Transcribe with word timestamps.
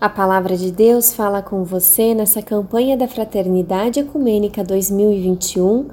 A 0.00 0.08
palavra 0.08 0.56
de 0.56 0.70
Deus 0.70 1.12
fala 1.12 1.42
com 1.42 1.62
você 1.62 2.14
nessa 2.14 2.40
campanha 2.40 2.96
da 2.96 3.06
Fraternidade 3.06 4.00
Ecumênica 4.00 4.64
2021 4.64 5.88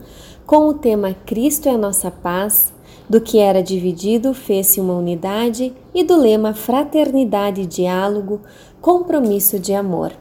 com 0.46 0.70
o 0.70 0.74
tema 0.74 1.14
Cristo 1.26 1.68
é 1.68 1.74
a 1.74 1.78
nossa 1.78 2.10
paz, 2.10 2.72
do 3.10 3.20
que 3.20 3.38
era 3.38 3.62
dividido 3.62 4.34
fez-se 4.34 4.80
uma 4.80 4.94
unidade 4.94 5.74
e 5.94 6.06
do 6.06 6.16
lema 6.16 6.54
Fraternidade 6.54 7.64
e 7.64 7.66
Diálogo, 7.66 8.40
Compromisso 8.80 9.60
de 9.60 9.74
Amor. 9.74 10.14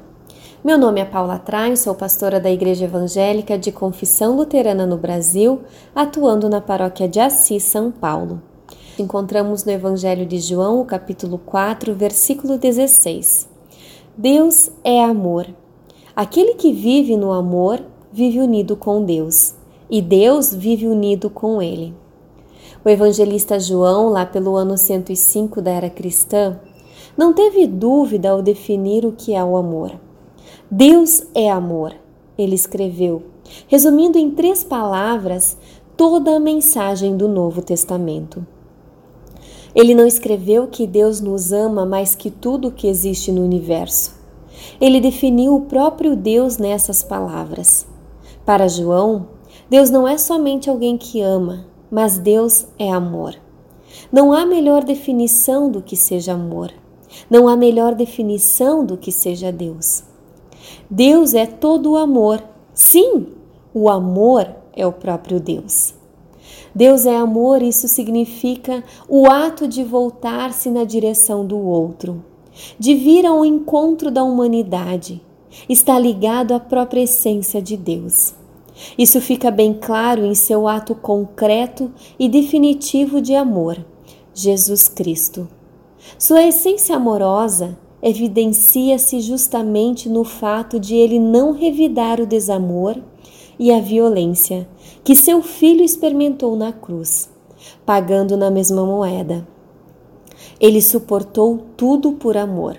Meu 0.65 0.77
nome 0.77 1.01
é 1.01 1.05
Paula 1.05 1.39
Traio, 1.39 1.77
sou 1.77 1.95
pastora 1.95 2.41
da 2.41 2.51
Igreja 2.51 2.87
Evangélica 2.87 3.57
de 3.57 3.71
Confissão 3.71 4.35
Luterana 4.35 4.85
no 4.85 4.97
Brasil, 4.97 5.61
atuando 5.95 6.49
na 6.49 6.61
paróquia 6.61 7.07
de 7.07 7.21
Assis, 7.21 7.63
São 7.63 7.93
Paulo. 7.93 8.43
Encontramos 8.99 9.65
no 9.65 9.71
Evangelho 9.71 10.27
de 10.27 10.41
João, 10.41 10.85
capítulo 10.85 11.39
4, 11.39 11.95
versículo 11.95 12.59
16. 12.59 13.55
Deus 14.19 14.71
é 14.83 15.05
amor. 15.05 15.47
Aquele 16.15 16.55
que 16.55 16.73
vive 16.73 17.19
no 17.19 17.33
amor 17.33 17.85
vive 18.11 18.41
unido 18.41 18.75
com 18.75 19.05
Deus, 19.05 19.55
e 19.91 20.01
Deus 20.01 20.55
vive 20.55 20.89
unido 20.89 21.29
com 21.29 21.61
ele. 21.61 21.95
O 22.83 22.89
evangelista 22.89 23.61
João, 23.61 24.09
lá 24.09 24.25
pelo 24.25 24.57
ano 24.57 24.79
105 24.79 25.61
da 25.61 25.71
era 25.71 25.91
cristã, 25.91 26.59
não 27.15 27.35
teve 27.35 27.67
dúvida 27.67 28.31
ao 28.31 28.41
definir 28.41 29.05
o 29.05 29.13
que 29.13 29.35
é 29.35 29.45
o 29.45 29.55
amor. 29.55 29.93
Deus 30.71 31.23
é 31.35 31.51
amor, 31.51 31.95
ele 32.39 32.55
escreveu, 32.55 33.23
resumindo 33.69 34.17
em 34.17 34.31
três 34.31 34.65
palavras 34.65 35.59
toda 35.95 36.37
a 36.37 36.41
mensagem 36.41 37.19
do 37.19 37.29
Novo 37.29 37.61
Testamento. 37.61 38.47
Ele 39.77 39.95
não 39.95 40.07
escreveu 40.07 40.67
que 40.69 40.87
Deus 40.87 41.21
nos 41.21 41.53
ama 41.53 41.85
mais 41.85 42.15
que 42.15 42.31
tudo 42.31 42.69
o 42.69 42.73
que 42.73 42.87
existe 42.87 43.31
no 43.31 43.45
universo. 43.45 44.16
Ele 44.81 45.01
definiu 45.01 45.55
o 45.55 45.63
próprio 45.63 46.17
Deus 46.17 46.59
nessas 46.59 47.03
palavras. 47.03 47.87
Para 48.45 48.69
João, 48.69 49.29
Deus 49.69 49.91
não 49.91 50.07
é 50.07 50.17
somente 50.17 50.71
alguém 50.71 50.97
que 50.97 51.21
ama, 51.21 51.67
mas 51.91 52.19
Deus 52.19 52.67
é 52.79 52.91
amor. 52.91 53.35
Não 54.13 54.33
há 54.33 54.47
melhor 54.47 54.85
definição 54.85 55.71
do 55.71 55.83
que 55.83 55.97
seja 55.97 56.35
amor. 56.35 56.73
Não 57.31 57.49
há 57.49 57.57
melhor 57.57 57.95
definição 57.95 58.85
do 58.85 58.97
que 58.97 59.11
seja 59.11 59.51
Deus. 59.51 60.05
Deus 60.91 61.35
é 61.35 61.47
todo 61.47 61.93
o 61.93 61.97
amor. 61.97 62.43
Sim, 62.73 63.27
o 63.73 63.89
amor 63.89 64.49
é 64.73 64.87
o 64.87 64.93
próprio 64.93 65.41
Deus. 65.41 65.95
Deus 66.75 67.07
é 67.07 67.17
amor, 67.17 67.63
isso 67.63 67.89
significa 67.89 68.85
o 69.09 69.27
ato 69.31 69.67
de 69.67 69.83
voltar-se 69.83 70.71
na 70.71 70.85
direção 70.85 71.47
do 71.47 71.59
outro, 71.59 72.23
de 72.79 72.95
vir 72.95 73.27
ao 73.27 73.45
encontro 73.45 74.11
da 74.11 74.25
humanidade. 74.25 75.21
Está 75.69 75.99
ligado 75.99 76.53
à 76.53 76.61
própria 76.61 77.03
essência 77.03 77.63
de 77.63 77.77
Deus. 77.77 78.35
Isso 78.99 79.21
fica 79.21 79.51
bem 79.51 79.73
claro 79.73 80.25
em 80.25 80.35
seu 80.35 80.69
ato 80.69 80.95
concreto 80.95 81.91
e 82.19 82.29
definitivo 82.29 83.21
de 83.21 83.35
amor, 83.35 83.79
Jesus 84.35 84.89
Cristo. 84.89 85.49
Sua 86.19 86.43
essência 86.43 86.95
amorosa 86.95 87.77
evidencia-se 88.03 89.21
justamente 89.21 90.09
no 90.09 90.25
fato 90.25 90.79
de 90.79 90.95
ele 90.95 91.19
não 91.19 91.53
revidar 91.53 92.21
o 92.21 92.27
desamor 92.27 92.97
e 93.59 93.73
a 93.73 93.81
violência 93.81 94.69
que 95.03 95.15
seu 95.15 95.43
filho 95.43 95.83
experimentou 95.83 96.55
na 96.55 96.73
cruz, 96.73 97.31
pagando 97.85 98.37
na 98.37 98.51
mesma 98.51 98.85
moeda. 98.85 99.47
Ele 100.61 100.81
suportou 100.81 101.59
tudo 101.77 102.13
por 102.13 102.37
amor. 102.37 102.79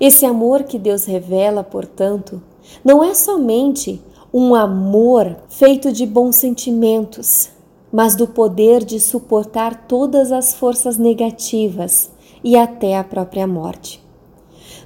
Esse 0.00 0.24
amor 0.24 0.64
que 0.64 0.78
Deus 0.78 1.04
revela, 1.04 1.62
portanto, 1.62 2.40
não 2.84 3.02
é 3.02 3.14
somente 3.14 4.00
um 4.32 4.54
amor 4.54 5.36
feito 5.48 5.92
de 5.92 6.04
bons 6.06 6.36
sentimentos, 6.36 7.50
mas 7.92 8.16
do 8.16 8.26
poder 8.26 8.84
de 8.84 8.98
suportar 8.98 9.86
todas 9.86 10.32
as 10.32 10.54
forças 10.54 10.98
negativas 10.98 12.10
e 12.42 12.56
até 12.56 12.98
a 12.98 13.04
própria 13.04 13.46
morte. 13.46 14.02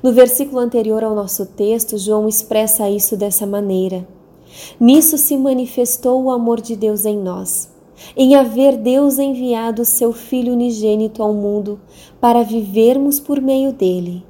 No 0.03 0.13
versículo 0.13 0.61
anterior 0.61 1.03
ao 1.03 1.15
nosso 1.15 1.47
texto, 1.47 1.99
João 1.99 2.29
expressa 2.29 2.89
isso 2.89 3.17
dessa 3.17 3.47
maneira. 3.47 4.07
Nisso 4.79 5.19
se 5.19 5.37
manifestou 5.37 6.23
o 6.23 6.31
amor 6.31 6.61
de 6.61 6.77
Deus 6.77 7.05
em 7.05 7.17
nós, 7.17 7.69
em 8.17 8.35
haver 8.35 8.77
Deus 8.77 9.19
enviado 9.19 9.85
seu 9.85 10.13
Filho 10.13 10.53
unigênito 10.53 11.23
ao 11.23 11.33
mundo 11.33 11.81
para 12.21 12.43
vivermos 12.43 13.21
por 13.21 13.41
meio 13.41 13.73
dele. 13.73 14.25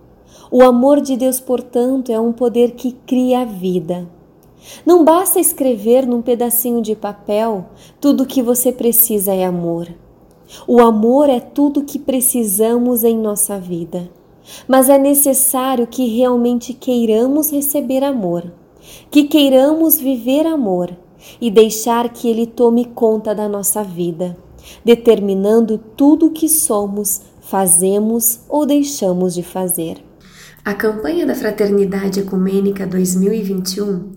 O 0.51 0.62
amor 0.62 1.01
de 1.01 1.17
Deus, 1.17 1.41
portanto, 1.41 2.11
é 2.11 2.19
um 2.19 2.33
poder 2.33 2.73
que 2.73 2.93
cria 2.93 3.43
a 3.43 3.45
vida. 3.45 4.09
Não 4.84 5.05
basta 5.05 5.39
escrever 5.39 6.06
num 6.06 6.23
pedacinho 6.23 6.81
de 6.81 6.95
papel 6.95 7.67
tudo 8.01 8.23
o 8.23 8.27
que 8.27 8.43
você 8.43 8.73
precisa 8.73 9.34
é 9.34 9.45
amor. 9.45 9.89
O 10.67 10.81
amor 10.81 11.29
é 11.29 11.41
tudo 11.41 11.81
o 11.81 11.85
que 11.85 11.99
precisamos 11.99 13.05
em 13.05 13.17
nossa 13.17 13.59
vida. 13.59 14.11
Mas 14.67 14.89
é 14.89 14.97
necessário 14.97 15.87
que 15.87 16.06
realmente 16.06 16.73
queiramos 16.73 17.50
receber 17.50 18.03
amor 18.03 18.50
que 19.11 19.25
queiramos 19.25 20.00
viver 20.00 20.47
amor 20.47 20.97
e 21.41 21.51
deixar 21.51 22.09
que 22.09 22.29
Ele 22.29 22.47
tome 22.47 22.84
conta 22.84 23.34
da 23.34 23.49
nossa 23.49 23.83
vida, 23.83 24.37
determinando 24.84 25.79
tudo 25.79 26.27
o 26.27 26.31
que 26.31 26.49
somos, 26.49 27.23
fazemos 27.41 28.41
ou 28.49 28.67
deixamos 28.67 29.34
de 29.34 29.43
fazer. 29.43 29.99
A 30.65 30.75
campanha 30.75 31.25
da 31.25 31.34
Fraternidade 31.34 32.21
Ecumênica 32.21 32.87
2021 32.87 34.12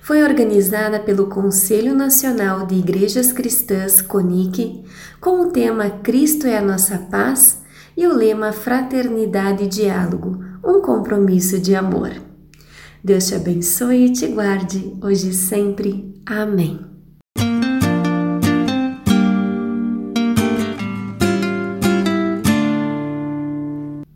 foi 0.00 0.22
organizada 0.22 1.00
pelo 1.00 1.26
Conselho 1.26 1.92
Nacional 1.92 2.64
de 2.64 2.76
Igrejas 2.76 3.32
Cristãs, 3.32 4.00
CONIC, 4.00 4.84
com 5.20 5.40
o 5.40 5.46
tema 5.50 5.90
Cristo 5.90 6.46
é 6.46 6.56
a 6.56 6.62
nossa 6.62 6.96
paz 6.96 7.60
e 7.96 8.06
o 8.06 8.14
lema 8.14 8.52
Fraternidade 8.52 9.64
e 9.64 9.66
Diálogo, 9.66 10.38
um 10.64 10.80
compromisso 10.80 11.58
de 11.58 11.74
amor. 11.74 12.12
Deus 13.06 13.26
te 13.26 13.36
abençoe 13.36 14.06
e 14.06 14.12
te 14.12 14.26
guarde, 14.26 14.92
hoje 15.00 15.28
e 15.28 15.32
sempre. 15.32 16.12
Amém. 16.26 16.95